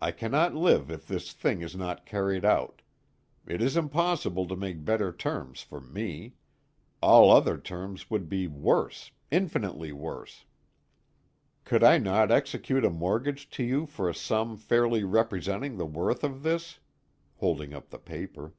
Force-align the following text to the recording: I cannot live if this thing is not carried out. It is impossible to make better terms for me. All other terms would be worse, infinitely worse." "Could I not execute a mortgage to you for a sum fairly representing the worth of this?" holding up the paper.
I 0.00 0.10
cannot 0.10 0.56
live 0.56 0.90
if 0.90 1.06
this 1.06 1.32
thing 1.32 1.62
is 1.62 1.76
not 1.76 2.04
carried 2.04 2.44
out. 2.44 2.82
It 3.46 3.62
is 3.62 3.76
impossible 3.76 4.48
to 4.48 4.56
make 4.56 4.84
better 4.84 5.12
terms 5.12 5.62
for 5.62 5.80
me. 5.80 6.34
All 7.00 7.30
other 7.30 7.56
terms 7.56 8.10
would 8.10 8.28
be 8.28 8.48
worse, 8.48 9.12
infinitely 9.30 9.92
worse." 9.92 10.46
"Could 11.62 11.84
I 11.84 11.98
not 11.98 12.32
execute 12.32 12.84
a 12.84 12.90
mortgage 12.90 13.48
to 13.50 13.62
you 13.62 13.86
for 13.86 14.08
a 14.10 14.14
sum 14.16 14.56
fairly 14.56 15.04
representing 15.04 15.76
the 15.76 15.86
worth 15.86 16.24
of 16.24 16.42
this?" 16.42 16.80
holding 17.36 17.72
up 17.72 17.90
the 17.90 18.00
paper. 18.00 18.54